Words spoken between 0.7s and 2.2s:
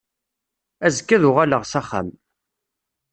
Azekka ad uɣaleɣ s axxam.